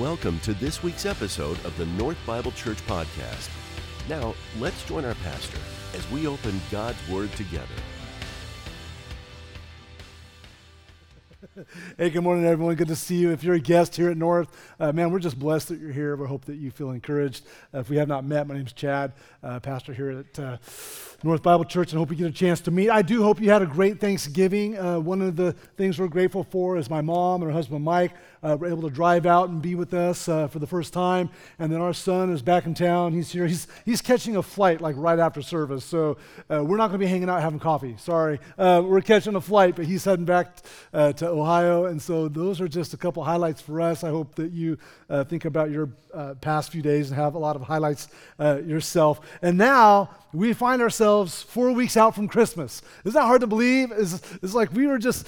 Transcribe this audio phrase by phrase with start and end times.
[0.00, 3.50] Welcome to this week's episode of the North Bible Church Podcast.
[4.08, 5.58] Now, let's join our pastor
[5.94, 7.66] as we open God's Word together.
[11.98, 12.74] Hey, good morning, everyone.
[12.76, 13.30] Good to see you.
[13.30, 16.16] If you're a guest here at North, uh, man, we're just blessed that you're here.
[16.16, 17.44] We hope that you feel encouraged.
[17.74, 19.12] Uh, if we have not met, my name's Chad,
[19.42, 20.56] uh, pastor here at uh,
[21.22, 22.88] North Bible Church, and hope you get a chance to meet.
[22.88, 24.78] I do hope you had a great Thanksgiving.
[24.78, 28.12] Uh, one of the things we're grateful for is my mom and her husband Mike
[28.42, 31.30] uh, were able to drive out and be with us for the first time.
[31.58, 33.12] And then our son is back in town.
[33.12, 33.46] He's here.
[33.46, 35.84] He's, he's catching a flight like right after service.
[35.84, 36.16] So
[36.48, 37.96] we're not going to be hanging out having coffee.
[37.98, 38.40] Sorry.
[38.56, 40.56] we're catching a flight, but he's heading back
[40.92, 41.86] to Ohio.
[41.86, 44.04] And so those are just a couple highlights for us.
[44.04, 44.78] I hope that you
[45.08, 48.60] uh, think about your uh, past few days and have a lot of highlights uh,
[48.64, 49.20] yourself.
[49.42, 52.82] And now we find ourselves four weeks out from Christmas.
[53.04, 53.92] Isn't that hard to believe?
[53.92, 55.26] It's, it's like we were just,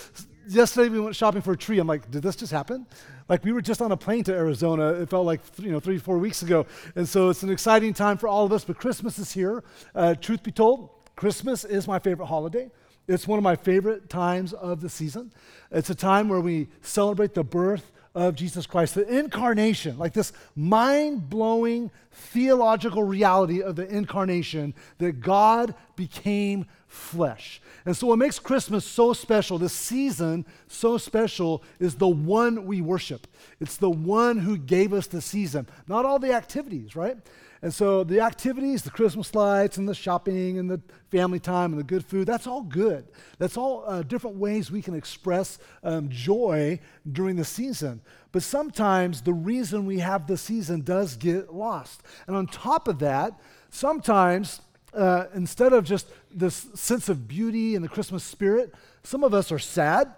[0.49, 1.79] yesterday we went shopping for a tree.
[1.79, 2.87] I'm like, did this just happen?
[3.29, 4.89] Like we were just on a plane to Arizona.
[4.95, 6.67] It felt like you know three, four weeks ago.
[6.95, 8.65] And so it's an exciting time for all of us.
[8.65, 9.65] But Christmas is here.
[9.95, 12.71] Uh, truth be told, Christmas is my favorite holiday.
[13.09, 15.33] It's one of my favorite times of the season.
[15.71, 20.33] It's a time where we celebrate the birth of Jesus Christ, the incarnation, like this
[20.55, 27.61] mind blowing theological reality of the incarnation that God became flesh.
[27.87, 32.81] And so, what makes Christmas so special, this season so special, is the one we
[32.83, 33.27] worship.
[33.61, 37.17] It's the one who gave us the season, not all the activities, right?
[37.63, 40.81] And so the activities, the Christmas lights and the shopping and the
[41.13, 43.07] family time and the good food, that's all good.
[43.39, 48.01] That's all uh, different ways we can express um, joy during the season.
[48.33, 52.03] But sometimes the reason we have the season does get lost.
[52.27, 53.39] And on top of that,
[53.71, 54.61] sometimes
[54.93, 58.75] uh, instead of just this sense of beauty and the Christmas spirit,
[59.05, 60.13] some of us are sad,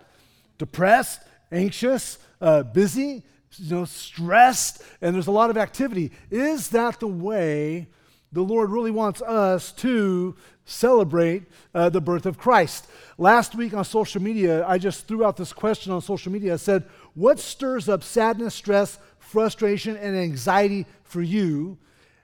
[0.56, 1.20] depressed,
[1.52, 3.22] anxious, uh, busy
[3.58, 6.10] you know, stressed and there's a lot of activity.
[6.30, 7.88] Is that the way
[8.32, 12.86] the Lord really wants us to celebrate uh, the birth of Christ?
[13.18, 16.54] Last week on social media, I just threw out this question on social media.
[16.54, 16.84] I said,
[17.14, 21.78] What stirs up sadness, stress, frustration, and anxiety for you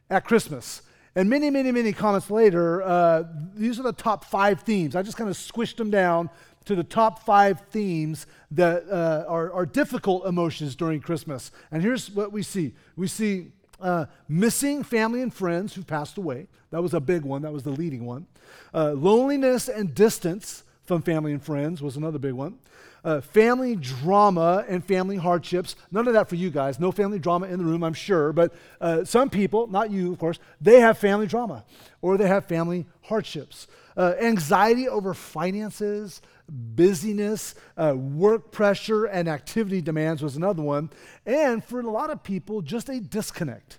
[0.08, 0.82] at Christmas?
[1.16, 4.94] And many, many, many comments later, uh, these are the top five themes.
[4.94, 6.30] I just kind of squished them down
[6.70, 11.50] to the top five themes that uh, are, are, difficult emotions during Christmas.
[11.72, 13.48] And here's what we see we see
[13.80, 16.46] uh, missing family and friends who passed away.
[16.70, 18.26] That was a big one, that was the leading one.
[18.72, 22.58] Uh, loneliness and distance from family and friends was another big one.
[23.02, 25.74] Uh, family drama and family hardships.
[25.90, 26.78] None of that for you guys.
[26.78, 28.32] No family drama in the room, I'm sure.
[28.32, 31.64] But uh, some people, not you, of course, they have family drama
[32.00, 33.66] or they have family hardships.
[33.96, 40.90] Uh, anxiety over finances, busyness, uh, work pressure, and activity demands was another one.
[41.24, 43.78] And for a lot of people, just a disconnect.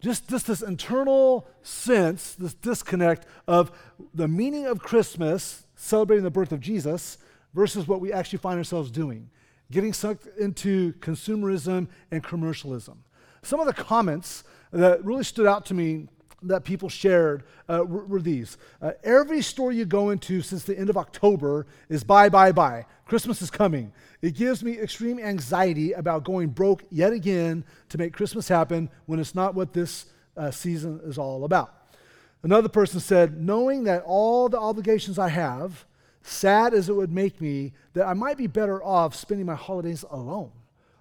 [0.00, 3.70] Just, just this internal sense, this disconnect of
[4.14, 7.18] the meaning of Christmas, celebrating the birth of Jesus,
[7.52, 9.28] versus what we actually find ourselves doing,
[9.70, 13.04] getting sucked into consumerism and commercialism.
[13.42, 16.08] Some of the comments that really stood out to me
[16.42, 18.56] that people shared uh, were, were, these.
[18.80, 22.86] Uh, every store you go into since the end of October is buy, buy, buy.
[23.06, 23.92] Christmas is coming.
[24.22, 29.18] It gives me extreme anxiety about going broke yet again to make Christmas happen when
[29.18, 30.06] it's not what this
[30.36, 31.74] uh, season is all about.
[32.42, 35.84] Another person said, knowing that all the obligations I have,
[36.22, 40.04] sad as it would make me, that I might be better off spending my holidays
[40.10, 40.52] alone.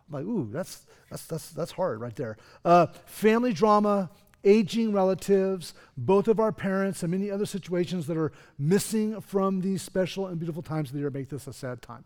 [0.08, 2.38] I'm like, ooh, that's, that's, that's, that's hard right there.
[2.66, 4.10] Uh, family drama,
[4.44, 9.82] aging relatives, both of our parents, and many other situations that are missing from these
[9.82, 12.06] special and beautiful times of the year make this a sad time.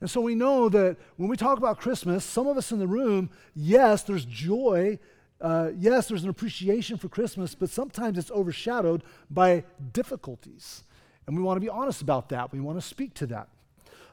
[0.00, 2.86] And so we know that when we talk about Christmas, some of us in the
[2.86, 4.98] room, yes, there's joy.
[5.40, 10.84] Uh, yes, there's an appreciation for Christmas, but sometimes it's overshadowed by difficulties.
[11.26, 12.52] And we want to be honest about that.
[12.52, 13.48] We want to speak to that.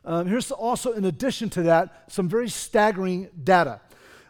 [0.04, 3.82] Um, here's also, in addition to that, some very staggering data.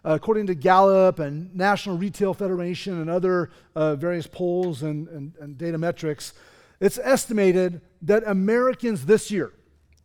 [0.03, 5.34] Uh, according to Gallup and National Retail Federation and other uh, various polls and, and,
[5.40, 6.34] and data metrics,
[6.79, 9.53] it's estimated that Americans this year,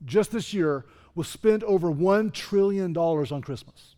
[0.04, 0.84] just this year,
[1.14, 3.96] will spend over $1 trillion on Christmas.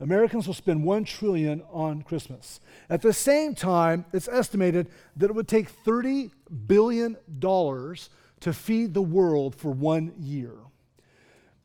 [0.00, 2.60] Americans will spend 1 trillion on Christmas.
[2.88, 6.30] At the same time, it's estimated that it would take 30
[6.66, 8.08] billion dollars
[8.40, 10.54] to feed the world for 1 year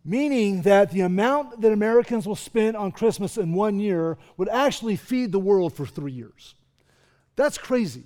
[0.05, 4.95] meaning that the amount that Americans will spend on Christmas in one year would actually
[4.95, 6.53] feed the world for three years.
[7.35, 8.03] That's crazy.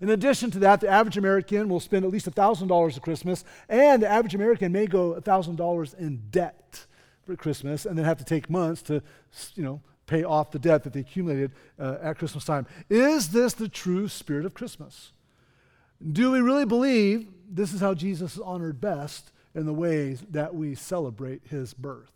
[0.00, 4.00] In addition to that, the average American will spend at least $1,000 at Christmas, and
[4.00, 6.86] the average American may go $1,000 in debt
[7.26, 9.02] for Christmas and then have to take months to,
[9.56, 11.50] you know, pay off the debt that they accumulated
[11.80, 12.64] uh, at Christmas time.
[12.88, 15.12] Is this the true spirit of Christmas?
[16.12, 20.54] Do we really believe this is how Jesus is honored best in the ways that
[20.54, 22.10] we celebrate his birth?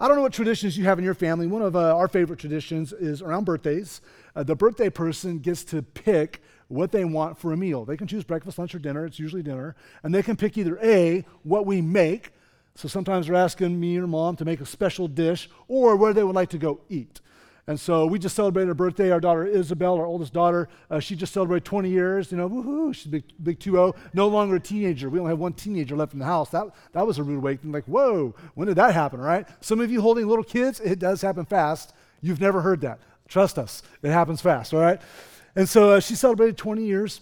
[0.00, 1.46] I don't know what traditions you have in your family.
[1.46, 4.00] One of uh, our favorite traditions is around birthdays.
[4.34, 7.84] Uh, the birthday person gets to pick what they want for a meal.
[7.84, 9.04] They can choose breakfast, lunch, or dinner.
[9.04, 9.76] It's usually dinner.
[10.02, 12.32] And they can pick either A, what we make.
[12.74, 16.24] So sometimes they're asking me or mom to make a special dish, or where they
[16.24, 17.20] would like to go eat.
[17.68, 19.10] And so we just celebrated her birthday.
[19.12, 22.32] Our daughter Isabel, our oldest daughter, uh, she just celebrated 20 years.
[22.32, 25.08] You know, woohoo, she's big, big 2 No longer a teenager.
[25.08, 26.50] We only have one teenager left in the house.
[26.50, 27.72] That, that was a rude awakening.
[27.72, 29.46] Like, whoa, when did that happen, right?
[29.60, 31.92] Some of you holding little kids, it does happen fast.
[32.20, 32.98] You've never heard that.
[33.28, 35.00] Trust us, it happens fast, all right?
[35.54, 37.20] And so uh, she celebrated 20 years.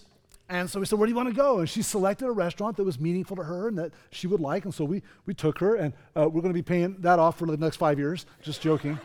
[0.49, 1.59] And so we said, Where do you want to go?
[1.59, 4.65] And she selected a restaurant that was meaningful to her and that she would like.
[4.65, 7.37] And so we, we took her, and uh, we're going to be paying that off
[7.39, 8.25] for the next five years.
[8.41, 8.99] Just joking.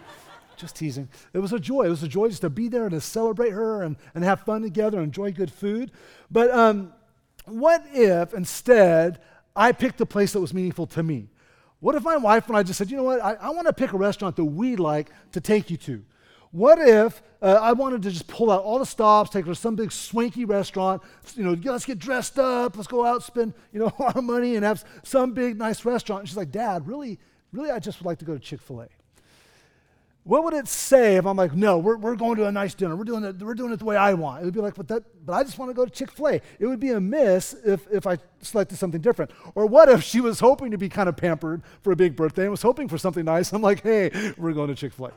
[0.57, 1.09] Just teasing.
[1.33, 1.83] It was a joy.
[1.83, 4.41] It was a joy just to be there and to celebrate her and, and have
[4.43, 5.93] fun together and enjoy good food.
[6.31, 6.93] But um,
[7.47, 9.21] what if instead
[9.55, 11.29] I picked a place that was meaningful to me?
[11.81, 13.23] What if my wife and I just said, You know what?
[13.23, 16.05] I, I want to pick a restaurant that we like to take you to.
[16.51, 19.55] What if uh, I wanted to just pull out all the stops, take her to
[19.55, 21.03] some big swanky restaurant,
[21.35, 24.65] you know, let's get dressed up, let's go out, spend, you know, our money and
[24.65, 26.21] have some big nice restaurant.
[26.21, 27.19] And she's like, Dad, really,
[27.53, 28.89] really, I just would like to go to Chick-fil-A.
[30.27, 32.97] What would it say if I'm like, no, we're, we're going to a nice dinner.
[32.97, 34.43] We're doing, it, we're doing it the way I want.
[34.43, 36.27] It would be like, but, that, but I just want to go to Chick fil
[36.27, 36.41] A.
[36.59, 39.31] It would be a miss if, if I selected something different.
[39.55, 42.43] Or what if she was hoping to be kind of pampered for a big birthday
[42.43, 43.53] and was hoping for something nice?
[43.53, 45.13] I'm like, hey, we're going to Chick fil A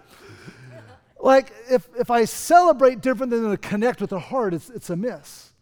[1.20, 4.96] like if, if I celebrate different than to connect with the heart, it's, it's a
[4.96, 5.54] miss.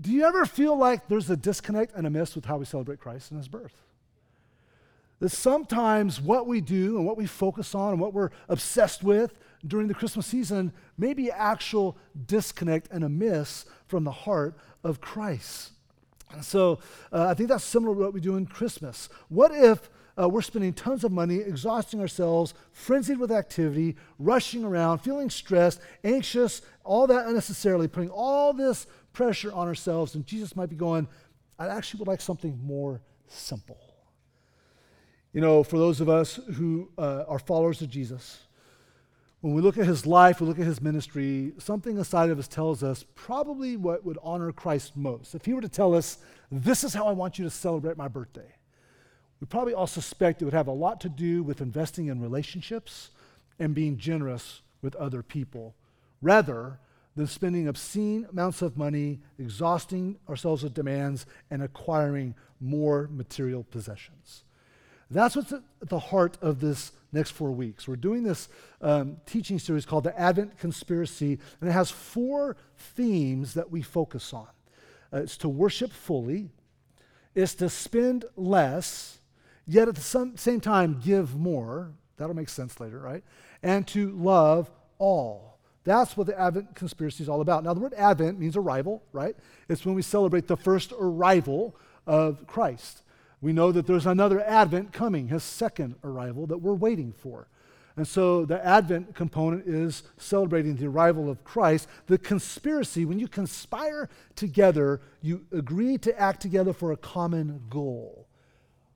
[0.00, 2.98] Do you ever feel like there's a disconnect and a miss with how we celebrate
[2.98, 3.85] Christ and his birth?
[5.20, 9.38] That sometimes what we do and what we focus on and what we're obsessed with
[9.66, 11.96] during the Christmas season may be actual
[12.26, 15.72] disconnect and a miss from the heart of Christ.
[16.32, 16.80] And so
[17.12, 19.08] uh, I think that's similar to what we do in Christmas.
[19.28, 19.88] What if
[20.20, 25.80] uh, we're spending tons of money, exhausting ourselves, frenzied with activity, rushing around, feeling stressed,
[26.04, 30.14] anxious, all that unnecessarily, putting all this pressure on ourselves.
[30.14, 31.06] And Jesus might be going,
[31.58, 33.85] I actually would like something more simple.
[35.36, 38.38] You know, for those of us who uh, are followers of Jesus,
[39.42, 42.48] when we look at his life, we look at his ministry, something inside of us
[42.48, 45.34] tells us probably what would honor Christ most.
[45.34, 46.16] If he were to tell us,
[46.50, 48.50] This is how I want you to celebrate my birthday,
[49.38, 53.10] we probably all suspect it would have a lot to do with investing in relationships
[53.58, 55.74] and being generous with other people,
[56.22, 56.78] rather
[57.14, 64.44] than spending obscene amounts of money, exhausting ourselves with demands, and acquiring more material possessions.
[65.10, 67.86] That's what's at the heart of this next four weeks.
[67.86, 68.48] We're doing this
[68.80, 74.32] um, teaching series called the Advent Conspiracy, and it has four themes that we focus
[74.32, 74.48] on.
[75.12, 76.50] Uh, it's to worship fully,
[77.34, 79.18] it's to spend less,
[79.66, 81.92] yet at the same time give more.
[82.16, 83.22] That'll make sense later, right?
[83.62, 85.58] And to love all.
[85.84, 87.62] That's what the Advent conspiracy is all about.
[87.62, 89.36] Now, the word Advent means arrival, right?
[89.68, 91.76] It's when we celebrate the first arrival
[92.06, 93.02] of Christ.
[93.46, 97.46] We know that there's another Advent coming, his second arrival, that we're waiting for.
[97.94, 101.86] And so the Advent component is celebrating the arrival of Christ.
[102.08, 108.26] The conspiracy, when you conspire together, you agree to act together for a common goal.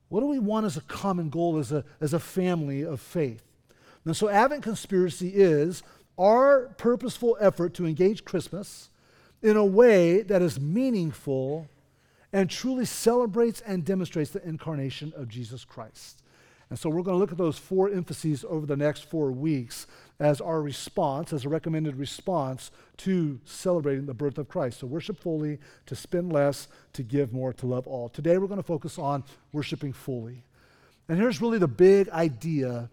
[0.09, 3.45] What do we want as a common goal as a, as a family of faith?
[4.05, 5.85] And so, Advent Conspiracy is
[6.19, 8.91] our purposeful effort to engage Christmas
[9.43, 11.70] in a way that is meaningful
[12.33, 16.23] and truly celebrates and demonstrates the incarnation of Jesus Christ.
[16.71, 19.89] And so we're going to look at those four emphases over the next four weeks
[20.21, 24.79] as our response, as a recommended response to celebrating the birth of Christ.
[24.79, 28.09] So worship fully, to spend less, to give more, to love all.
[28.09, 30.45] Today we're going to focus on worshiping fully.
[31.09, 32.89] And here's really the big idea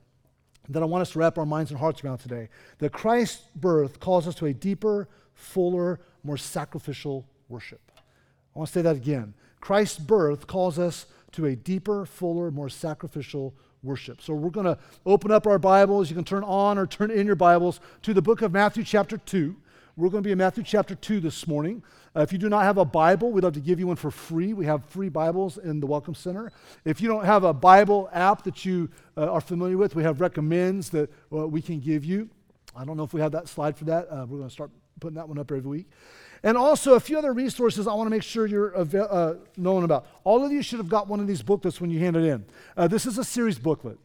[0.70, 4.00] that I want us to wrap our minds and hearts around today that Christ's birth
[4.00, 7.92] calls us to a deeper, fuller, more sacrificial worship.
[8.58, 9.36] I want to say that again.
[9.62, 14.20] Christ's birth calls us to a deeper, fuller, more sacrificial worship.
[14.20, 16.10] So we're going to open up our Bibles.
[16.10, 19.16] You can turn on or turn in your Bibles to the book of Matthew, chapter
[19.16, 19.56] 2.
[19.96, 21.84] We're going to be in Matthew chapter 2 this morning.
[22.16, 24.10] Uh, if you do not have a Bible, we'd love to give you one for
[24.10, 24.54] free.
[24.54, 26.52] We have free Bibles in the Welcome Center.
[26.84, 30.20] If you don't have a Bible app that you uh, are familiar with, we have
[30.20, 32.28] recommends that uh, we can give you.
[32.76, 34.08] I don't know if we have that slide for that.
[34.10, 35.86] Uh, we're going to start putting that one up every week.
[36.48, 40.08] And also a few other resources I want to make sure you're uh, known about.
[40.24, 42.46] All of you should have got one of these booklets when you hand it in.
[42.78, 43.98] Uh, this is a series booklet.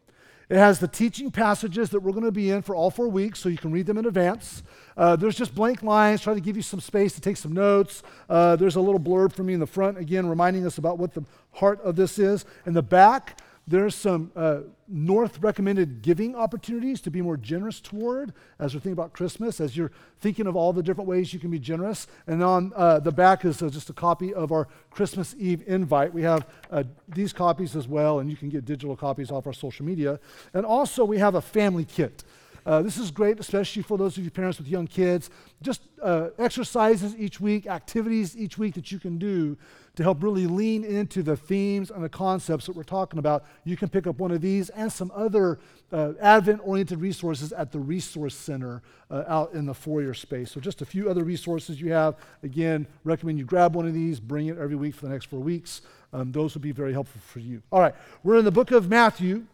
[0.49, 3.38] It has the teaching passages that we're going to be in for all four weeks,
[3.38, 4.64] so you can read them in advance.
[4.96, 8.02] Uh, there's just blank lines, trying to give you some space to take some notes.
[8.28, 11.14] Uh, there's a little blurb for me in the front, again, reminding us about what
[11.14, 11.22] the
[11.52, 12.44] heart of this is.
[12.66, 18.33] In the back, there's some uh, North recommended giving opportunities to be more generous toward
[18.59, 21.50] as we're thinking about Christmas, as you're thinking of all the different ways you can
[21.50, 22.09] be generous.
[22.26, 26.12] And on uh, the back is uh, just a copy of our Christmas Eve invite.
[26.12, 29.52] We have uh, these copies as well, and you can get digital copies off our
[29.52, 30.19] social media.
[30.52, 32.25] And also, we have a family kit.
[32.64, 35.31] Uh, this is great, especially for those of you parents with young kids.
[35.62, 39.57] Just uh, exercises each week, activities each week that you can do
[39.95, 43.45] to help really lean into the themes and the concepts that we're talking about.
[43.64, 45.59] You can pick up one of these and some other
[45.92, 50.50] uh, Advent oriented resources at the Resource Center uh, out in the foyer space.
[50.50, 52.16] So, just a few other resources you have.
[52.42, 55.40] Again, recommend you grab one of these, bring it every week for the next four
[55.40, 55.83] weeks.
[56.14, 57.62] Um, those would be very helpful for you.
[57.71, 59.47] All right, we're in the book of Matthew.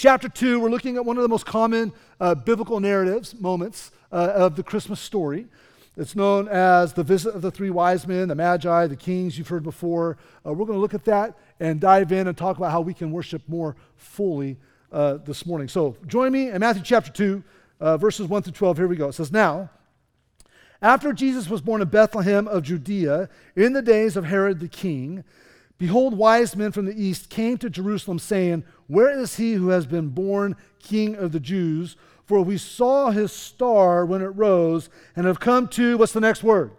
[0.00, 4.32] Chapter 2, we're looking at one of the most common uh, biblical narratives, moments uh,
[4.34, 5.46] of the Christmas story.
[5.94, 9.48] It's known as the visit of the three wise men, the Magi, the kings you've
[9.48, 10.16] heard before.
[10.46, 12.94] Uh, we're going to look at that and dive in and talk about how we
[12.94, 14.56] can worship more fully
[14.90, 15.68] uh, this morning.
[15.68, 17.44] So join me in Matthew chapter 2,
[17.80, 18.78] uh, verses 1 through 12.
[18.78, 19.08] Here we go.
[19.08, 19.68] It says, Now,
[20.80, 25.24] after Jesus was born in Bethlehem of Judea, in the days of Herod the king,
[25.80, 29.86] Behold, wise men from the east came to Jerusalem, saying, Where is he who has
[29.86, 31.96] been born king of the Jews?
[32.26, 36.42] For we saw his star when it rose and have come to, what's the next
[36.42, 36.72] word?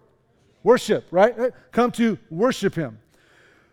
[0.61, 1.33] Worship, right?
[1.71, 2.99] Come to worship him.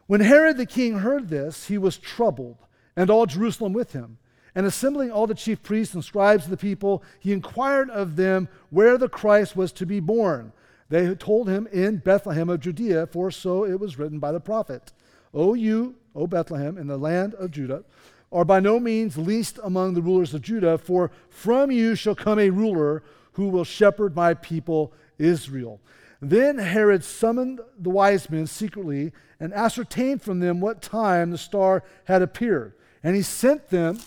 [0.06, 2.58] When Herod the king heard this, he was troubled,
[2.94, 4.18] and all Jerusalem with him.
[4.54, 8.48] And assembling all the chief priests and scribes of the people, he inquired of them
[8.70, 10.52] where the Christ was to be born.
[10.90, 14.92] They told him in Bethlehem of Judea, for so it was written by the prophet.
[15.34, 17.82] O you, O Bethlehem, in the land of Judah,
[18.30, 22.38] are by no means least among the rulers of Judah, for from you shall come
[22.38, 25.80] a ruler who will shepherd my people Israel.
[26.20, 31.84] Then Herod summoned the wise men secretly and ascertained from them what time the star
[32.04, 32.74] had appeared.
[33.02, 34.00] And he sent them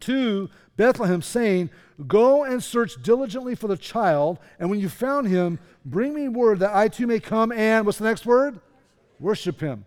[0.00, 1.70] to Bethlehem, saying,
[2.06, 6.58] Go and search diligently for the child, and when you found him, bring me word
[6.60, 8.60] that I too may come and, what's the next word?
[9.20, 9.86] Worship him.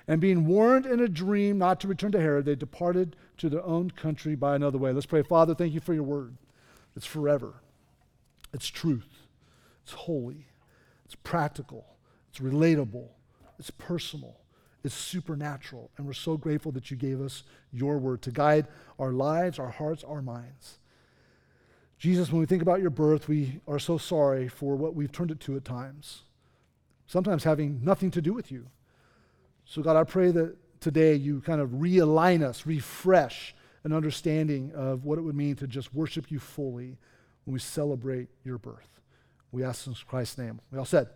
[0.11, 3.63] And being warned in a dream not to return to Herod, they departed to their
[3.63, 4.91] own country by another way.
[4.91, 5.23] Let's pray.
[5.23, 6.35] Father, thank you for your word.
[6.97, 7.53] It's forever,
[8.53, 9.07] it's truth,
[9.83, 10.47] it's holy,
[11.05, 11.85] it's practical,
[12.29, 13.07] it's relatable,
[13.57, 14.35] it's personal,
[14.83, 15.91] it's supernatural.
[15.95, 18.67] And we're so grateful that you gave us your word to guide
[18.99, 20.79] our lives, our hearts, our minds.
[21.97, 25.31] Jesus, when we think about your birth, we are so sorry for what we've turned
[25.31, 26.23] it to at times
[27.07, 28.67] sometimes having nothing to do with you.
[29.71, 35.05] So, God, I pray that today you kind of realign us, refresh an understanding of
[35.05, 36.97] what it would mean to just worship you fully
[37.45, 38.99] when we celebrate your birth.
[39.49, 40.59] We ask in Christ's name.
[40.73, 41.07] We all said.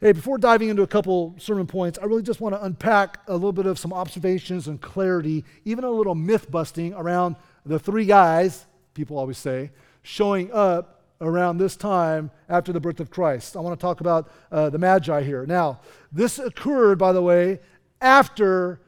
[0.00, 3.32] Hey, before diving into a couple sermon points, I really just want to unpack a
[3.34, 7.34] little bit of some observations and clarity, even a little myth busting around
[7.66, 9.72] the three guys, people always say,
[10.02, 13.56] showing up around this time after the birth of Christ.
[13.56, 15.46] I want to talk about uh, the Magi here.
[15.46, 15.80] Now,
[16.12, 17.60] this occurred, by the way,
[18.00, 18.80] after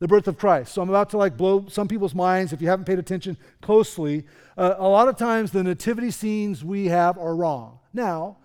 [0.00, 0.74] the birth of Christ.
[0.74, 4.24] So I'm about to like blow some people's minds if you haven't paid attention closely.
[4.56, 7.78] Uh, a lot of times the nativity scenes we have are wrong.
[7.92, 8.36] Now,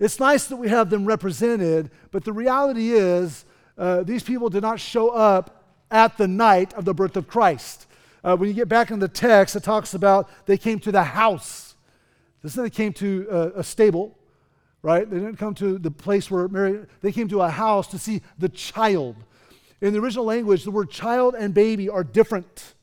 [0.00, 3.44] it's nice that we have them represented, but the reality is
[3.78, 7.86] uh, these people did not show up at the night of the birth of Christ.
[8.22, 11.04] Uh, when you get back in the text, it talks about they came to the
[11.04, 11.63] house
[12.44, 14.18] this they came to a, a stable,
[14.82, 15.08] right?
[15.08, 18.20] They didn't come to the place where Mary, they came to a house to see
[18.38, 19.16] the child.
[19.80, 22.74] In the original language, the word child and baby are different.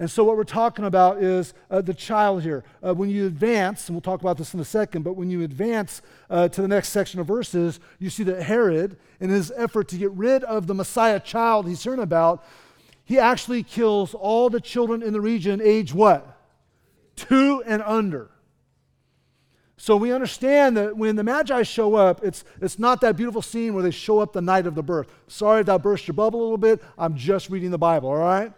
[0.00, 2.64] And so, what we're talking about is uh, the child here.
[2.84, 5.42] Uh, when you advance, and we'll talk about this in a second, but when you
[5.42, 9.86] advance uh, to the next section of verses, you see that Herod, in his effort
[9.88, 12.44] to get rid of the Messiah child he's hearing about,
[13.04, 16.36] he actually kills all the children in the region age what?
[17.14, 18.30] Two and under.
[19.80, 23.74] So we understand that when the Magi show up, it's, it's not that beautiful scene
[23.74, 25.06] where they show up the night of the birth.
[25.28, 26.82] Sorry if that burst your bubble a little bit.
[26.98, 28.52] I'm just reading the Bible, all right?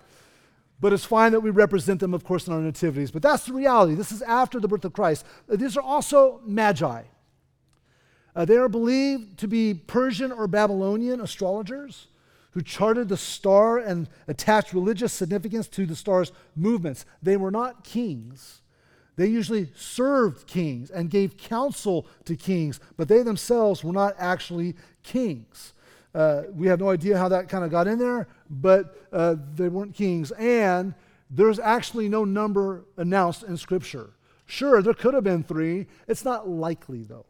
[0.81, 3.11] But it's fine that we represent them, of course, in our nativities.
[3.11, 3.95] But that's the reality.
[3.95, 5.27] This is after the birth of Christ.
[5.49, 7.03] Uh, these are also magi.
[8.35, 12.07] Uh, they are believed to be Persian or Babylonian astrologers
[12.53, 17.05] who charted the star and attached religious significance to the star's movements.
[17.23, 18.63] They were not kings.
[19.21, 24.77] They usually served kings and gave counsel to kings, but they themselves were not actually
[25.03, 25.75] kings.
[26.15, 29.69] Uh, we have no idea how that kind of got in there, but uh, they
[29.69, 30.31] weren't kings.
[30.31, 30.95] And
[31.29, 34.09] there's actually no number announced in Scripture.
[34.47, 35.87] Sure, there could have been three.
[36.09, 37.27] It's not likely, though.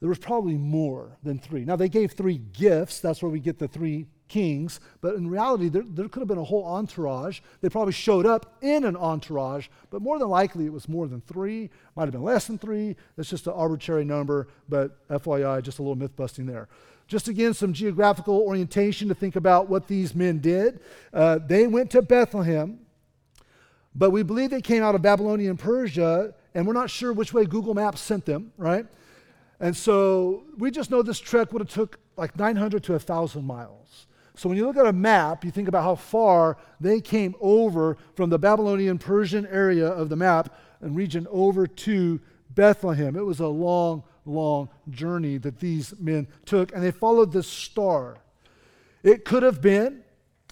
[0.00, 1.64] There was probably more than three.
[1.64, 3.00] Now, they gave three gifts.
[3.00, 4.80] That's where we get the three kings.
[5.02, 7.40] But in reality, there, there could have been a whole entourage.
[7.60, 11.20] They probably showed up in an entourage, but more than likely it was more than
[11.20, 11.68] three.
[11.94, 12.96] Might have been less than three.
[13.16, 16.68] That's just an arbitrary number, but FYI, just a little myth busting there.
[17.06, 20.80] Just again, some geographical orientation to think about what these men did.
[21.12, 22.78] Uh, they went to Bethlehem,
[23.94, 27.34] but we believe they came out of Babylonia and Persia, and we're not sure which
[27.34, 28.86] way Google Maps sent them, right?
[29.60, 34.06] And so we just know this trek would have took like 900 to 1,000 miles.
[34.34, 37.96] So when you look at a map, you think about how far they came over
[38.14, 42.20] from the Babylonian Persian area of the map and region over to
[42.50, 43.16] Bethlehem.
[43.16, 48.18] It was a long, long journey that these men took, and they followed this star.
[49.02, 50.02] It could have been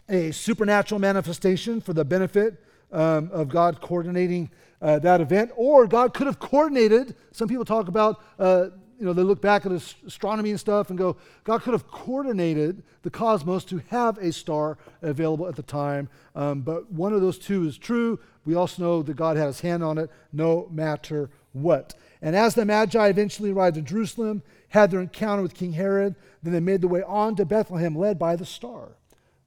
[0.08, 4.50] a supernatural manifestation for the benefit um, of God coordinating
[4.82, 7.14] uh, that event, or God could have coordinated.
[7.32, 8.66] Some people talk about, uh,
[9.00, 12.82] you know, they look back at astronomy and stuff and go, God could have coordinated
[13.00, 16.10] the cosmos to have a star available at the time.
[16.34, 18.20] Um, but one of those two is true.
[18.44, 21.94] We also know that God had his hand on it no matter what.
[22.20, 26.52] And as the Magi eventually arrived in Jerusalem, had their encounter with King Herod, then
[26.52, 28.90] they made their way on to Bethlehem, led by the star,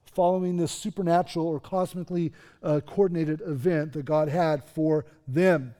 [0.04, 5.76] following this supernatural or cosmically uh, coordinated event that God had for them.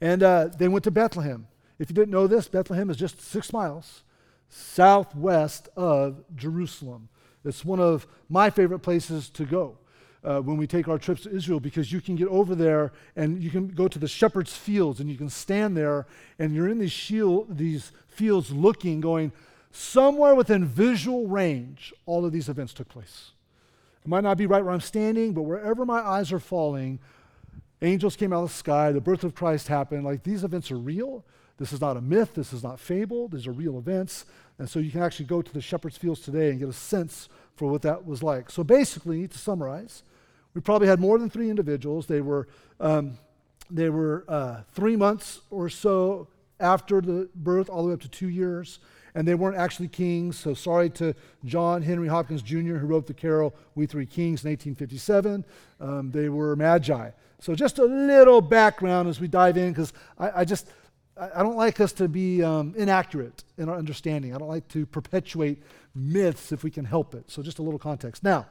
[0.00, 1.46] And uh, they went to Bethlehem.
[1.78, 4.02] If you didn't know this, Bethlehem is just six miles
[4.48, 7.08] southwest of Jerusalem.
[7.44, 9.78] It's one of my favorite places to go
[10.24, 13.42] uh, when we take our trips to Israel because you can get over there and
[13.42, 16.06] you can go to the shepherd's fields and you can stand there
[16.38, 19.32] and you're in these, shield, these fields looking, going,
[19.70, 23.32] somewhere within visual range, all of these events took place.
[24.04, 26.98] It might not be right where I'm standing, but wherever my eyes are falling,
[27.82, 30.04] angels came out of the sky, the birth of Christ happened.
[30.04, 31.24] Like these events are real.
[31.58, 32.34] This is not a myth.
[32.34, 33.28] This is not fable.
[33.28, 34.26] These are real events.
[34.58, 37.28] And so you can actually go to the shepherd's fields today and get a sense
[37.54, 38.50] for what that was like.
[38.50, 40.02] So basically, to summarize,
[40.54, 42.06] we probably had more than three individuals.
[42.06, 42.48] They were,
[42.80, 43.18] um,
[43.70, 46.28] they were uh, three months or so
[46.60, 48.78] after the birth, all the way up to two years.
[49.14, 50.38] And they weren't actually kings.
[50.38, 51.14] So sorry to
[51.44, 55.44] John Henry Hopkins Jr., who wrote the carol We Three Kings in 1857.
[55.80, 57.10] Um, they were magi.
[57.38, 60.68] So just a little background as we dive in, because I, I, just,
[61.18, 64.34] I don't like us to be um, inaccurate in our understanding.
[64.34, 65.62] I don't like to perpetuate
[65.94, 67.30] myths if we can help it.
[67.30, 68.22] So just a little context.
[68.22, 68.46] Now,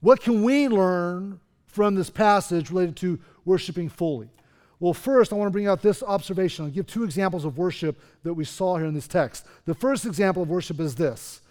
[0.00, 4.30] what can we learn from this passage related to worshiping fully?
[4.78, 6.64] Well, first, I want to bring out this observation.
[6.64, 9.44] I'll give two examples of worship that we saw here in this text.
[9.66, 11.42] The first example of worship is this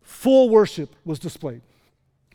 [0.00, 1.60] full worship was displayed.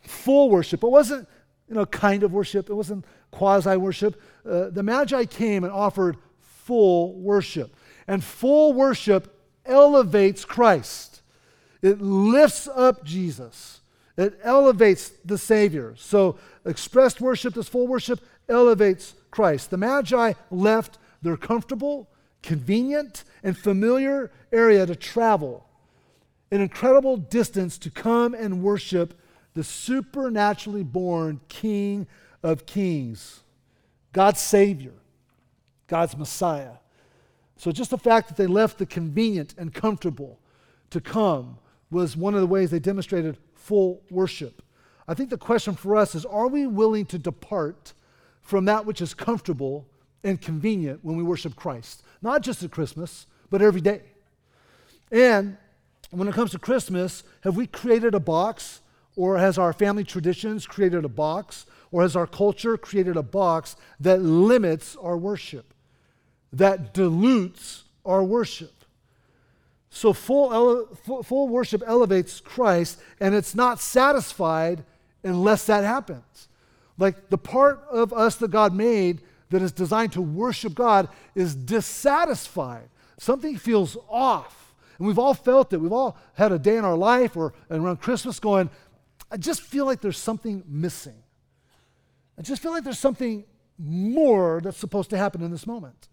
[0.06, 0.84] Full worship.
[0.84, 1.28] It wasn't,
[1.68, 4.20] you know, kind of worship, it wasn't quasi worship.
[4.48, 6.18] Uh, the Magi came and offered
[6.64, 7.74] full worship.
[8.06, 11.22] And full worship elevates Christ,
[11.80, 13.80] it lifts up Jesus.
[14.16, 15.94] It elevates the Savior.
[15.96, 19.70] So, expressed worship, this full worship, elevates Christ.
[19.70, 22.10] The Magi left their comfortable,
[22.42, 25.66] convenient, and familiar area to travel
[26.52, 29.18] an incredible distance to come and worship
[29.54, 32.06] the supernaturally born King
[32.42, 33.40] of Kings,
[34.12, 34.92] God's Savior,
[35.92, 36.76] God's Messiah.
[37.58, 40.40] So, just the fact that they left the convenient and comfortable
[40.88, 41.58] to come
[41.90, 44.62] was one of the ways they demonstrated full worship.
[45.06, 47.92] I think the question for us is are we willing to depart
[48.40, 49.86] from that which is comfortable
[50.24, 52.02] and convenient when we worship Christ?
[52.22, 54.00] Not just at Christmas, but every day.
[55.10, 55.58] And
[56.10, 58.80] when it comes to Christmas, have we created a box,
[59.14, 63.76] or has our family traditions created a box, or has our culture created a box
[64.00, 65.74] that limits our worship,
[66.52, 68.84] that dilutes our worship?
[69.90, 74.84] So full, ele- full worship elevates Christ, and it's not satisfied
[75.22, 76.48] unless that happens.
[76.98, 81.54] Like the part of us that God made that is designed to worship God is
[81.54, 82.88] dissatisfied.
[83.18, 84.74] Something feels off.
[84.98, 85.78] And we've all felt it.
[85.78, 88.70] We've all had a day in our life or around Christmas going,
[89.30, 91.22] I just feel like there's something missing.
[92.38, 93.44] I just feel like there's something
[93.78, 96.08] more that's supposed to happen in this moment.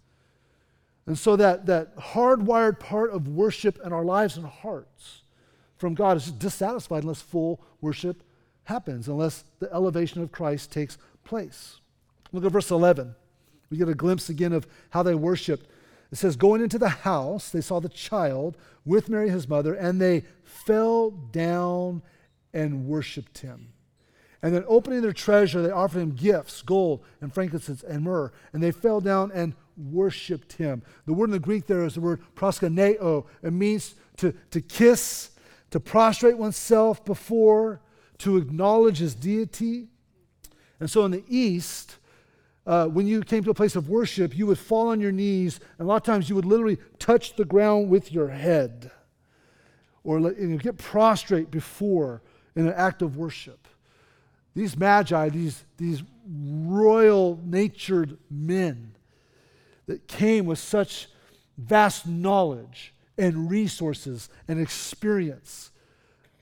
[1.09, 5.23] And so that, that hardwired part of worship in our lives and hearts
[5.75, 8.21] from God is dissatisfied unless full worship
[8.65, 11.79] happens, unless the elevation of Christ takes place.
[12.31, 13.15] Look at verse 11.
[13.71, 15.65] We get a glimpse again of how they worshiped.
[16.11, 19.99] It says, Going into the house, they saw the child with Mary, his mother, and
[19.99, 22.03] they fell down
[22.53, 23.73] and worshiped him.
[24.43, 28.31] And then, opening their treasure, they offered him gifts gold and frankincense and myrrh.
[28.53, 30.83] And they fell down and worshiped him.
[31.05, 33.25] The word in the Greek there is the word proskuneo.
[33.41, 35.31] It means to, to kiss,
[35.71, 37.81] to prostrate oneself before,
[38.19, 39.87] to acknowledge his deity.
[40.79, 41.97] And so in the East,
[42.65, 45.59] uh, when you came to a place of worship, you would fall on your knees,
[45.77, 48.91] and a lot of times you would literally touch the ground with your head
[50.03, 52.21] or you know, get prostrate before
[52.55, 53.67] in an act of worship.
[54.55, 58.95] These magi, these, these royal natured men
[59.89, 61.07] that came with such
[61.57, 65.71] vast knowledge and resources and experience,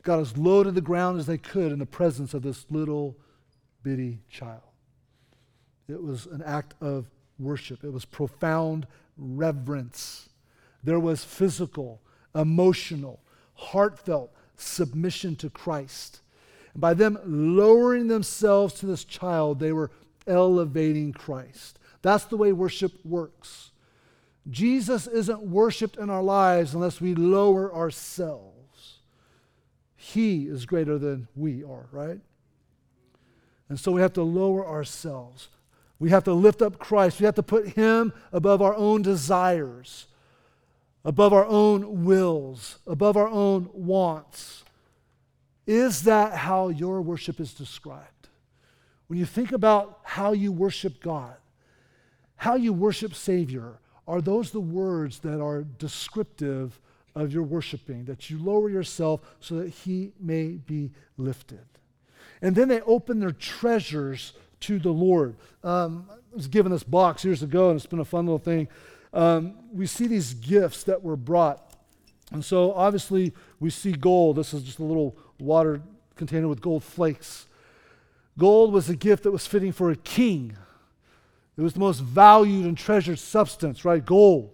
[0.04, 3.16] got as low to the ground as they could in the presence of this little
[3.84, 4.60] bitty child.
[5.88, 8.86] It was an act of worship, it was profound
[9.18, 10.28] reverence.
[10.84, 12.02] There was physical,
[12.36, 13.22] emotional,
[13.54, 16.20] heartfelt submission to Christ.
[16.74, 19.90] And by them lowering themselves to this child, they were
[20.28, 21.80] elevating Christ.
[22.08, 23.72] That's the way worship works.
[24.50, 29.00] Jesus isn't worshiped in our lives unless we lower ourselves.
[29.98, 32.22] He is greater than we are, right?
[33.68, 35.50] And so we have to lower ourselves.
[36.00, 37.20] We have to lift up Christ.
[37.20, 40.08] We have to put Him above our own desires,
[41.04, 44.64] above our own wills, above our own wants.
[45.66, 48.30] Is that how your worship is described?
[49.08, 51.36] When you think about how you worship God,
[52.38, 56.80] how you worship Savior, are those the words that are descriptive
[57.16, 61.66] of your worshiping, that you lower yourself so that He may be lifted?
[62.42, 65.36] And then they open their treasures to the Lord.
[65.64, 68.68] Um, I was given this box years ago, and it's been a fun little thing.
[69.14, 71.64] Um, we see these gifts that were brought.
[72.32, 74.36] And so obviously we see gold.
[74.36, 75.82] This is just a little water
[76.16, 77.48] container with gold flakes.
[78.38, 80.58] Gold was a gift that was fitting for a king.
[81.58, 84.06] It was the most valued and treasured substance, right?
[84.06, 84.52] Gold.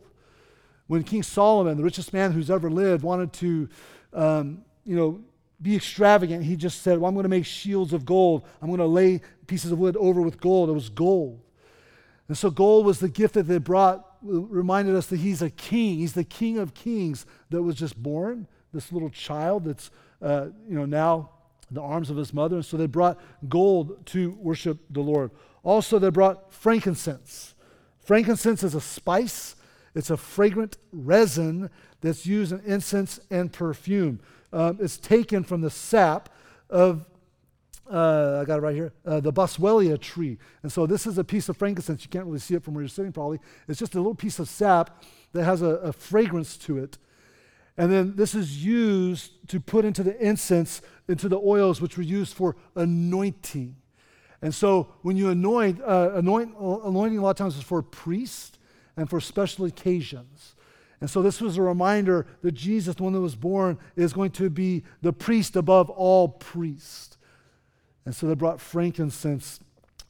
[0.88, 3.70] When King Solomon, the richest man who's ever lived, wanted to,
[4.14, 5.22] um, you know,
[5.62, 8.46] be extravagant, he just said, Well, I'm going to make shields of gold.
[8.62, 10.70] I'm going to lay pieces of wood over with gold.
[10.70, 11.40] It was gold.
[12.28, 16.00] And so gold was the gift that they brought, reminded us that he's a king.
[16.00, 20.76] He's the king of kings that was just born, this little child that's, uh, you
[20.76, 21.30] know, now
[21.70, 22.58] in the arms of his mother.
[22.58, 25.32] And so they brought gold to worship the Lord.
[25.64, 27.56] Also, they brought frankincense.
[28.00, 29.56] Frankincense is a spice,
[29.96, 31.70] it's a fragrant resin
[32.02, 34.20] that's used in incense and perfume.
[34.52, 36.30] Um, it's taken from the sap
[36.70, 37.06] of
[37.92, 40.38] uh, I got it right here, uh, the boswellia tree.
[40.64, 42.04] And so this is a piece of frankincense.
[42.04, 43.40] You can't really see it from where you're sitting, probably.
[43.68, 46.98] It's just a little piece of sap that has a, a fragrance to it.
[47.78, 52.04] And then this is used to put into the incense, into the oils, which were
[52.04, 53.76] used for anointing.
[54.44, 58.60] And so when you anoint, uh, anoint anointing a lot of times is for priests
[58.98, 60.56] and for special occasions.
[61.00, 64.32] And so this was a reminder that Jesus, the one that was born, is going
[64.32, 67.18] to be the priest above all priests.
[68.06, 69.62] And so they brought frankincense.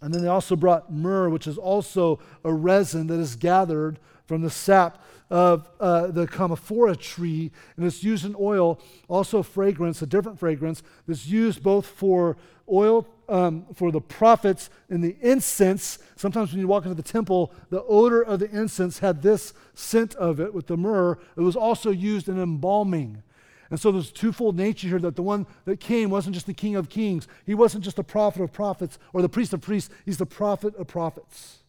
[0.01, 4.41] And then they also brought myrrh, which is also a resin that is gathered from
[4.41, 7.51] the sap of uh, the commiphora tree.
[7.77, 12.35] And it's used in oil, also fragrance, a different fragrance, that's used both for
[12.67, 15.99] oil um, for the prophets and the incense.
[16.15, 20.15] Sometimes when you walk into the temple, the odor of the incense had this scent
[20.15, 21.17] of it with the myrrh.
[21.36, 23.23] It was also used in embalming.
[23.69, 26.53] And so there's a twofold nature here that the one that came wasn't just the
[26.53, 29.89] king of kings, he wasn't just the prophet of prophets or the priest of priests,
[30.05, 31.63] he's the prophet of prophets.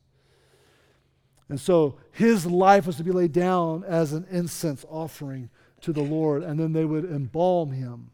[1.48, 5.50] And so his life was to be laid down as an incense offering
[5.82, 8.10] to the Lord, and then they would embalm him.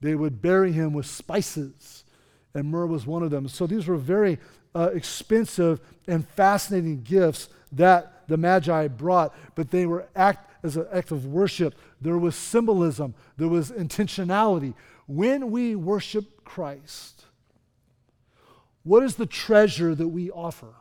[0.00, 2.04] They would bury him with spices,
[2.56, 3.48] and myrrh was one of them.
[3.48, 4.38] So these were very
[4.74, 10.86] uh, expensive and fascinating gifts that the Magi brought, but they were act as an
[10.92, 14.74] act of worship there was symbolism, there was intentionality.
[15.06, 17.24] When we worship Christ,
[18.82, 20.74] what is the treasure that we offer?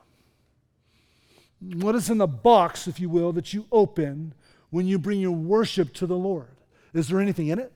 [1.59, 4.33] What is in the box, if you will, that you open
[4.69, 6.55] when you bring your worship to the Lord?
[6.93, 7.71] Is there anything in it?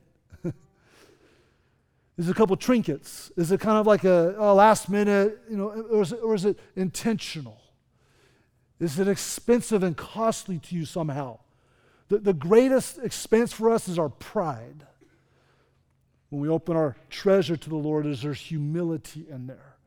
[2.20, 3.32] Is it a couple trinkets?
[3.38, 6.36] Is it kind of like a, a last minute, you know, or is, it, or
[6.36, 7.62] is it intentional?
[8.78, 11.40] Is it expensive and costly to you somehow?
[12.10, 14.86] The, the greatest expense for us is our pride.
[16.30, 19.78] When we open our treasure to the Lord, is there's humility in there.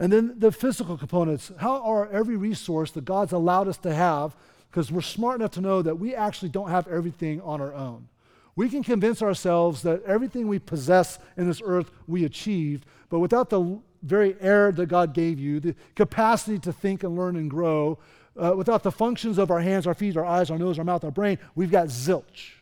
[0.00, 1.52] And then the physical components.
[1.58, 4.34] How are every resource that God's allowed us to have,
[4.68, 8.08] because we're smart enough to know that we actually don't have everything on our own.
[8.56, 13.50] We can convince ourselves that everything we possess in this earth we achieved, but without
[13.50, 17.98] the very air that God gave you, the capacity to think and learn and grow,
[18.36, 21.04] uh, without the functions of our hands, our feet, our eyes, our nose, our mouth,
[21.04, 22.52] our brain, we've got zilch.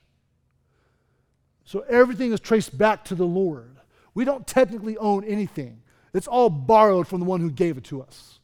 [1.64, 3.76] So everything is traced back to the Lord.
[4.14, 5.82] We don't technically own anything,
[6.14, 8.38] it's all borrowed from the one who gave it to us.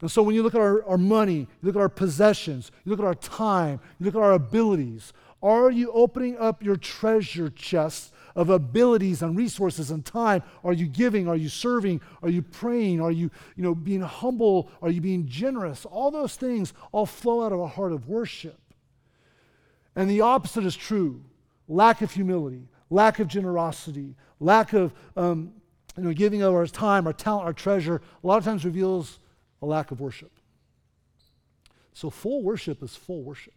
[0.00, 2.90] And so when you look at our, our money, you look at our possessions, you
[2.90, 7.48] look at our time, you look at our abilities, are you opening up your treasure
[7.50, 10.42] chest of abilities and resources and time?
[10.62, 11.28] Are you giving?
[11.28, 12.00] Are you serving?
[12.22, 13.00] Are you praying?
[13.00, 14.70] Are you, you know, being humble?
[14.82, 15.84] Are you being generous?
[15.84, 18.58] All those things all flow out of a heart of worship.
[19.96, 21.24] And the opposite is true
[21.68, 25.52] lack of humility, lack of generosity, lack of um,
[25.96, 29.18] you know, giving of our time, our talent, our treasure, a lot of times reveals
[29.62, 30.32] a lack of worship.
[31.92, 33.54] So full worship is full worship.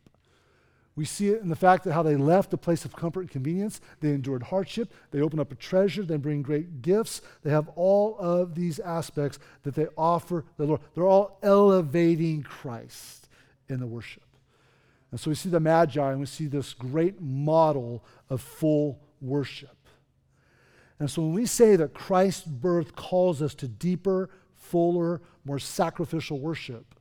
[0.96, 3.32] We see it in the fact that how they left a place of comfort and
[3.32, 3.82] convenience.
[4.00, 4.94] They endured hardship.
[5.10, 6.04] They open up a treasure.
[6.04, 7.22] They bring great gifts.
[7.42, 10.82] They have all of these aspects that they offer the Lord.
[10.94, 13.28] They're all elevating Christ
[13.68, 14.24] in the worship.
[15.10, 19.78] And so we see the Magi and we see this great model of full worship.
[21.00, 26.40] And so when we say that Christ's birth calls us to deeper, fuller, more sacrificial
[26.40, 26.96] worship,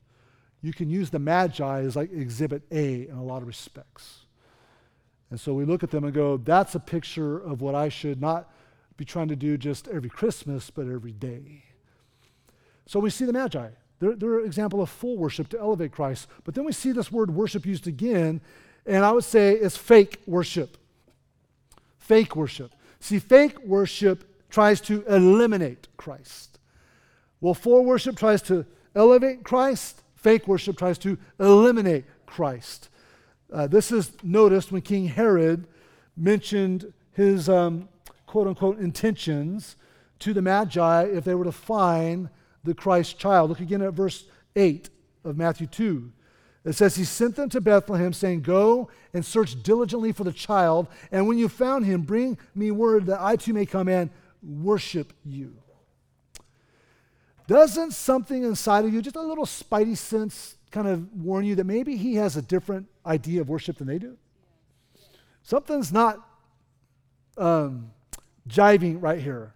[0.62, 4.20] you can use the Magi as like exhibit A in a lot of respects.
[5.31, 8.20] And so we look at them and go, that's a picture of what I should
[8.20, 8.53] not
[8.96, 11.64] be trying to do just every Christmas, but every day.
[12.87, 13.68] So we see the Magi.
[13.98, 16.29] They're, they're an example of full worship to elevate Christ.
[16.44, 18.40] But then we see this word worship used again,
[18.85, 20.77] and I would say it's fake worship.
[21.98, 22.75] Fake worship.
[23.01, 26.59] See, fake worship tries to eliminate Christ.
[27.40, 32.89] Well, full worship tries to elevate Christ, Fake worship tries to eliminate Christ.
[33.53, 35.67] Uh, this is noticed when King Herod
[36.17, 37.89] mentioned his um,
[38.27, 39.77] quote unquote intentions
[40.21, 42.31] to the Magi if they were to find
[42.63, 43.51] the Christ child.
[43.51, 44.89] Look again at verse 8
[45.25, 46.13] of Matthew 2.
[46.65, 50.87] It says, He sent them to Bethlehem, saying, Go and search diligently for the child,
[51.11, 55.13] and when you found him, bring me word that I too may come and worship
[55.25, 55.62] you.
[57.53, 61.65] Doesn't something inside of you, just a little spidey sense, kind of warn you that
[61.65, 64.17] maybe he has a different idea of worship than they do?
[65.43, 66.27] Something's not
[67.37, 67.91] um,
[68.49, 69.53] jiving right here.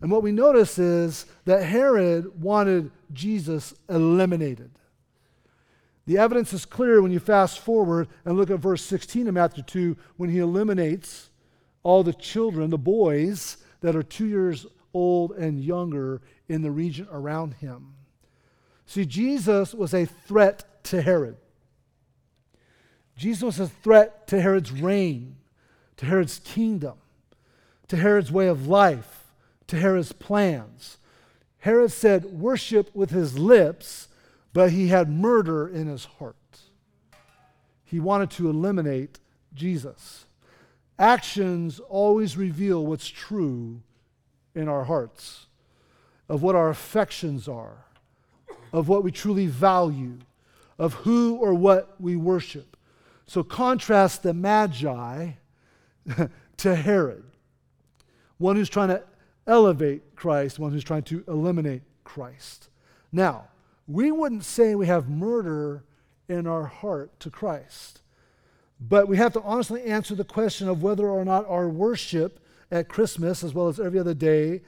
[0.00, 4.70] And what we notice is that Herod wanted Jesus eliminated.
[6.06, 9.64] The evidence is clear when you fast forward and look at verse 16 of Matthew
[9.64, 11.30] 2 when he eliminates
[11.82, 17.06] all the children, the boys that are two years old and younger in the region
[17.12, 17.94] around him.
[18.84, 21.36] See, Jesus was a threat to Herod.
[23.16, 25.36] Jesus was a threat to Herod's reign,
[25.98, 26.94] to Herod's kingdom,
[27.86, 29.32] to Herod's way of life,
[29.68, 30.98] to Herod's plans.
[31.58, 34.08] Herod said worship with his lips,
[34.52, 36.36] but he had murder in his heart.
[37.84, 39.20] He wanted to eliminate
[39.54, 40.26] Jesus.
[40.98, 43.82] Actions always reveal what's true
[44.52, 45.46] in our hearts
[46.30, 47.84] of what our affections are,
[48.72, 50.16] of what we truly value,
[50.78, 52.76] of who or what we worship.
[53.26, 55.32] So contrast the Magi
[56.58, 57.24] to Herod,
[58.38, 59.02] one who's trying to
[59.44, 62.68] elevate Christ, one who's trying to eliminate Christ.
[63.10, 63.48] Now,
[63.88, 65.82] we wouldn't say we have murder
[66.28, 68.02] in our heart to Christ,
[68.80, 72.38] but we have to honestly answer the question of whether or not our worship
[72.70, 74.60] at Christmas, as well as every other day,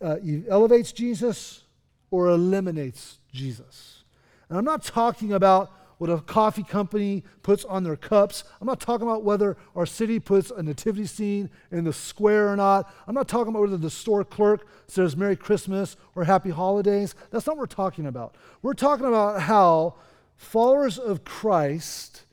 [0.00, 0.16] uh,
[0.48, 1.62] elevates Jesus
[2.10, 4.04] or eliminates Jesus.
[4.48, 8.42] And I'm not talking about what a coffee company puts on their cups.
[8.60, 12.56] I'm not talking about whether our city puts a nativity scene in the square or
[12.56, 12.92] not.
[13.06, 17.14] I'm not talking about whether the store clerk says Merry Christmas or Happy Holidays.
[17.30, 18.34] That's not what we're talking about.
[18.62, 19.94] We're talking about how
[20.34, 22.24] followers of Christ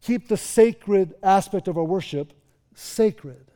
[0.00, 2.32] keep the sacred aspect of our worship
[2.74, 3.51] sacred.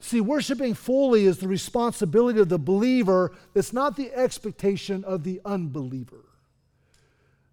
[0.00, 5.40] See, worshiping fully is the responsibility of the believer, it's not the expectation of the
[5.44, 6.24] unbeliever.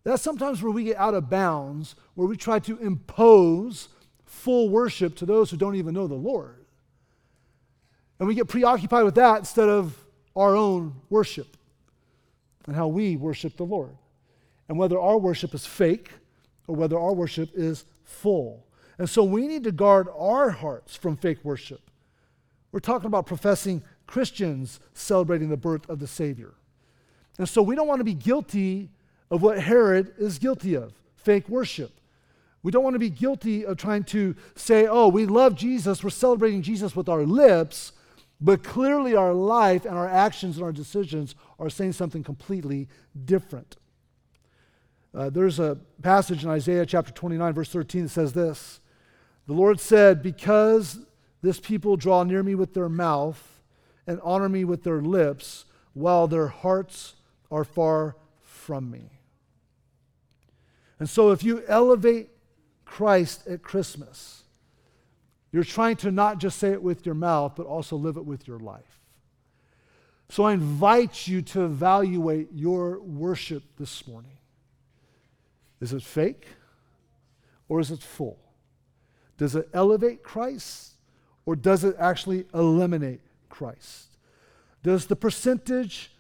[0.04, 3.90] That's sometimes where we get out of bounds, where we try to impose
[4.26, 6.66] full worship to those who don't even know the Lord.
[8.20, 9.98] And we get preoccupied with that instead of
[10.36, 11.58] our own worship
[12.68, 13.98] and how we worship the Lord.
[14.70, 16.12] And whether our worship is fake
[16.68, 18.66] or whether our worship is full.
[18.98, 21.82] And so we need to guard our hearts from fake worship.
[22.76, 26.56] We're talking about professing Christians celebrating the birth of the Savior.
[27.38, 28.90] And so we don't want to be guilty
[29.32, 31.94] of what Herod is guilty of fake worship.
[32.64, 36.10] We don't want to be guilty of trying to say, oh, we love Jesus, we're
[36.10, 37.94] celebrating Jesus with our lips,
[38.42, 42.90] but clearly our life and our actions and our decisions are saying something completely
[43.24, 43.78] different.
[45.14, 48.82] Uh, there's a passage in Isaiah chapter 29, verse 13 that says this
[49.48, 51.00] The Lord said, Because
[51.46, 53.62] this people draw near me with their mouth
[54.08, 57.14] and honor me with their lips, while their hearts
[57.52, 59.12] are far from me.
[61.00, 62.30] And so, if you elevate
[62.84, 64.44] Christ at Christmas,
[65.52, 68.48] you're trying to not just say it with your mouth, but also live it with
[68.48, 69.00] your life.
[70.30, 74.38] So, I invite you to evaluate your worship this morning.
[75.80, 76.48] Is it fake
[77.70, 78.40] or is it full?
[79.38, 80.95] Does it elevate Christ
[81.46, 84.18] or does it actually eliminate Christ?
[84.84, 86.12] Does the percentage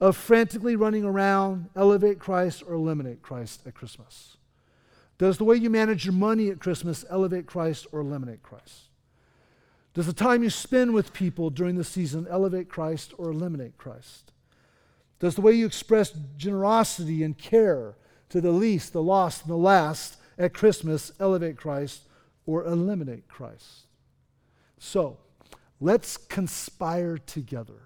[0.00, 4.36] of frantically running around elevate Christ or eliminate Christ at Christmas?
[5.18, 8.84] Does the way you manage your money at Christmas elevate Christ or eliminate Christ?
[9.94, 14.30] Does the time you spend with people during the season elevate Christ or eliminate Christ?
[15.18, 17.96] Does the way you express generosity and care
[18.28, 22.02] to the least, the lost, and the last at Christmas elevate Christ
[22.46, 23.87] or eliminate Christ?
[24.78, 25.18] So,
[25.80, 27.80] let's conspire together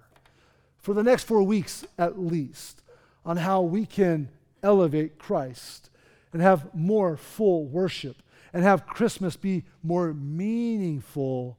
[0.77, 2.81] for the next four weeks at least
[3.25, 4.29] on how we can
[4.61, 5.89] elevate Christ
[6.31, 8.17] and have more full worship
[8.53, 11.57] and have Christmas be more meaningful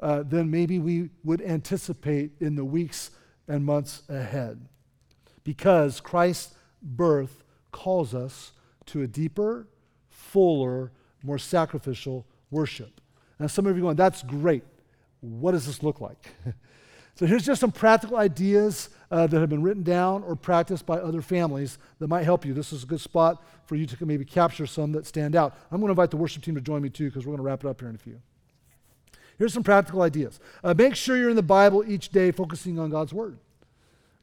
[0.00, 3.10] uh, than maybe we would anticipate in the weeks
[3.46, 4.68] and months ahead.
[5.44, 8.52] Because Christ's birth calls us
[8.86, 9.68] to a deeper,
[10.08, 13.01] fuller, more sacrificial worship.
[13.42, 14.64] And some of you are going, that's great.
[15.20, 16.28] What does this look like?
[17.14, 20.96] So here's just some practical ideas uh, that have been written down or practiced by
[20.98, 22.54] other families that might help you.
[22.54, 25.54] This is a good spot for you to maybe capture some that stand out.
[25.70, 27.42] I'm going to invite the worship team to join me too because we're going to
[27.42, 28.20] wrap it up here in a few.
[29.38, 30.40] Here's some practical ideas.
[30.64, 33.38] Uh, make sure you're in the Bible each day focusing on God's Word.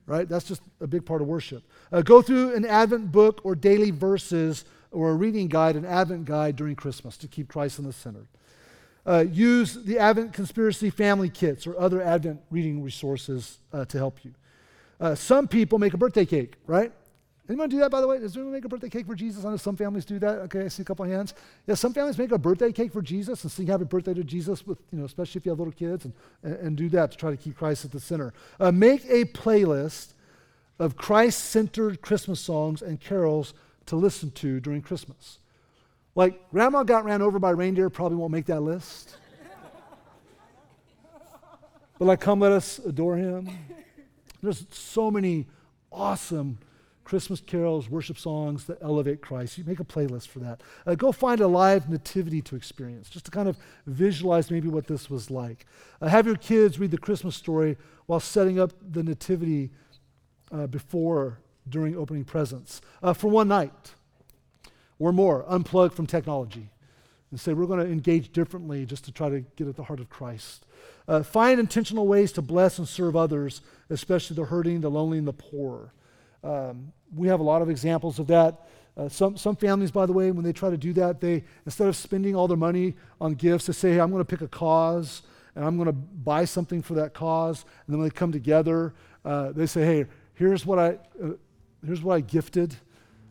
[0.08, 0.28] Right?
[0.28, 1.64] That's just a big part of worship.
[1.92, 6.26] Uh, go through an Advent book or daily verses or a reading guide, an Advent
[6.26, 8.26] guide during Christmas to keep Christ in the center.
[9.06, 14.24] Uh, use the Advent Conspiracy family kits or other Advent reading resources uh, to help
[14.24, 14.34] you.
[15.00, 16.92] Uh, some people make a birthday cake, right?
[17.48, 18.20] Anyone do that, by the way?
[18.20, 19.44] Does anyone make a birthday cake for Jesus?
[19.44, 20.38] I know some families do that.
[20.42, 21.34] Okay, I see a couple of hands.
[21.66, 24.68] Yeah, some families make a birthday cake for Jesus and sing happy birthday to Jesus
[24.68, 27.18] with, you know, especially if you have little kids and, and, and do that to
[27.18, 28.34] try to keep Christ at the center.
[28.60, 30.14] Uh, make a playlist
[30.78, 33.56] of Christ-centered Christmas songs and carols
[33.88, 35.40] to listen to during Christmas.
[36.15, 39.15] Like, grandma got ran over by reindeer probably won't make that list.
[41.98, 43.50] but like, come let us adore him.
[44.41, 45.48] There's so many
[45.91, 46.60] awesome
[47.04, 49.58] Christmas carols, worship songs that elevate Christ.
[49.58, 50.62] You make a playlist for that.
[50.86, 54.86] Uh, go find a live nativity to experience, just to kind of visualize maybe what
[54.86, 55.65] this was like.
[56.02, 59.72] Uh, have your kids read the Christmas story while setting up the nativity
[60.52, 63.93] uh, before, during opening presents uh, for one night
[65.00, 66.70] or more, unplug from technology
[67.32, 70.00] and say, we're going to engage differently just to try to get at the heart
[70.00, 70.66] of Christ.
[71.08, 75.28] Uh, find intentional ways to bless and serve others, especially the hurting, the lonely, and
[75.28, 75.94] the poor.
[76.44, 78.68] Um, we have a lot of examples of that.
[78.98, 81.88] Uh, some, some families, by the way, when they try to do that, they instead
[81.88, 84.48] of spending all their money on gifts, they say, hey, I'm going to pick a
[84.48, 85.22] cause
[85.56, 87.64] and I'm going to buy something for that cause.
[87.86, 91.34] And then when they come together, uh, they say, hey, here's what I, uh,
[91.86, 92.76] here's what I gifted.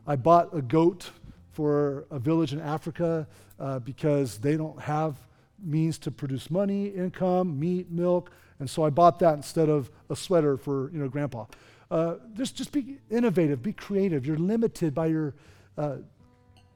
[0.07, 1.11] I bought a goat
[1.59, 3.27] for a village in Africa
[3.59, 5.17] uh, because they don't have
[5.61, 8.31] means to produce money, income, meat, milk,
[8.61, 11.47] and so I bought that instead of a sweater for you know grandpa.
[11.91, 14.25] Uh, just just be innovative, be creative.
[14.25, 15.35] You're limited by your
[15.77, 15.97] uh,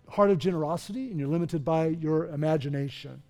[0.09, 3.22] heart of generosity, and you're limited by your imagination.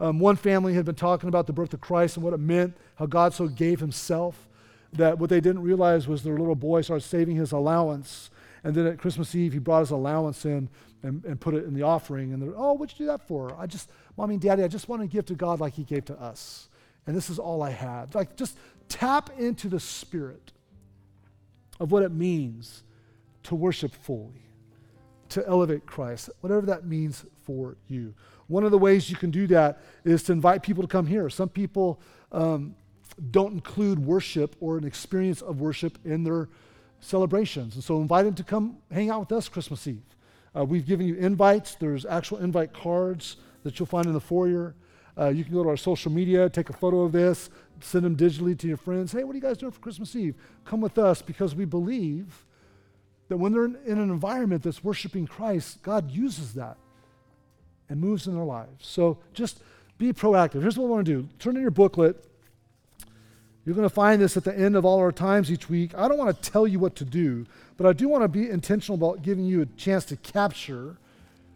[0.00, 2.76] Um, one family had been talking about the birth of Christ and what it meant,
[2.96, 4.50] how God so gave Himself.
[4.92, 8.28] That what they didn't realize was their little boy started saving his allowance
[8.62, 10.68] and then at Christmas Eve, he brought his allowance in
[11.02, 12.32] and, and put it in the offering.
[12.32, 13.54] And they're, oh, what'd you do that for?
[13.58, 16.04] I just, mommy and daddy, I just want to give to God like he gave
[16.06, 16.68] to us.
[17.06, 18.14] And this is all I had.
[18.14, 18.56] Like, just
[18.88, 20.52] tap into the spirit
[21.78, 22.82] of what it means
[23.44, 24.44] to worship fully,
[25.30, 28.14] to elevate Christ, whatever that means for you.
[28.48, 31.30] One of the ways you can do that is to invite people to come here.
[31.30, 32.00] Some people,
[32.32, 32.74] um,
[33.30, 36.48] don't include worship or an experience of worship in their
[37.00, 37.74] celebrations.
[37.74, 40.02] And so invite them to come hang out with us Christmas Eve.
[40.56, 41.74] Uh, we've given you invites.
[41.74, 44.74] There's actual invite cards that you'll find in the foyer.
[45.18, 48.16] Uh, you can go to our social media, take a photo of this, send them
[48.16, 49.12] digitally to your friends.
[49.12, 50.34] Hey, what are you guys doing for Christmas Eve?
[50.64, 52.46] Come with us because we believe
[53.28, 56.76] that when they're in, in an environment that's worshiping Christ, God uses that
[57.88, 58.86] and moves in their lives.
[58.86, 59.60] So just
[59.98, 60.62] be proactive.
[60.62, 62.24] Here's what we want to do turn in your booklet.
[63.64, 65.94] You're going to find this at the end of all our times each week.
[65.96, 67.46] I don't want to tell you what to do,
[67.80, 70.98] but I do want to be intentional about giving you a chance to capture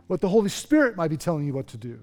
[0.06, 2.00] what the Holy Spirit might be telling you what to do.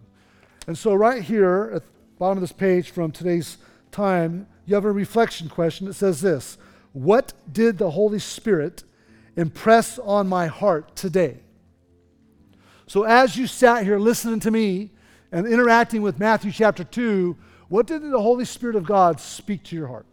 [0.68, 3.58] And so, right here at the bottom of this page from today's
[3.92, 6.60] time, you have a reflection question that says this
[6.94, 8.84] What did the Holy Spirit
[9.36, 11.40] impress on my heart today?
[12.86, 14.92] So, as you sat here listening to me
[15.32, 17.36] and interacting with Matthew chapter 2,
[17.70, 20.06] what did the Holy Spirit of God speak to your heart?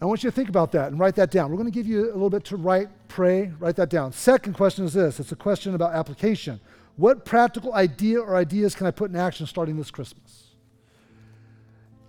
[0.00, 1.50] I want you to think about that and write that down.
[1.50, 4.12] We're going to give you a little bit to write, pray, write that down.
[4.12, 6.60] Second question is this it's a question about application.
[6.96, 10.44] What practical idea or ideas can I put in action starting this Christmas?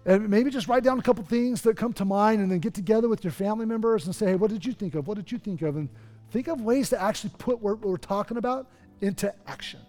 [0.06, 2.74] And maybe just write down a couple things that come to mind and then get
[2.74, 5.08] together with your family members and say, hey, what did you think of?
[5.08, 5.76] What did you think of?
[5.76, 5.90] And
[6.32, 8.68] think of ways to actually put what we're talking about
[9.02, 9.80] into action.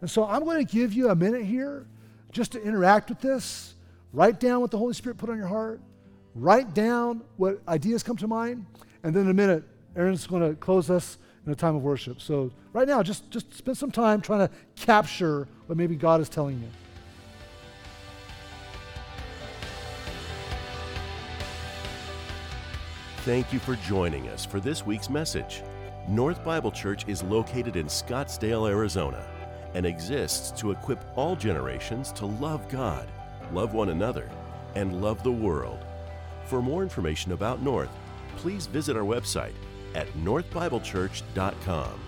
[0.00, 1.86] And so I'm going to give you a minute here
[2.30, 3.74] just to interact with this.
[4.12, 5.80] Write down what the Holy Spirit put on your heart
[6.38, 8.64] write down what ideas come to mind,
[9.02, 9.64] and then in a minute,
[9.96, 12.20] Aaron's going to close us in a time of worship.
[12.20, 16.28] So right now, just, just spend some time trying to capture what maybe God is
[16.28, 16.68] telling you.
[23.22, 25.62] Thank you for joining us for this week's message.
[26.08, 29.28] North Bible Church is located in Scottsdale, Arizona,
[29.74, 33.06] and exists to equip all generations to love God,
[33.52, 34.30] love one another,
[34.74, 35.84] and love the world.
[36.48, 37.90] For more information about North,
[38.38, 39.52] please visit our website
[39.94, 42.07] at northbiblechurch.com.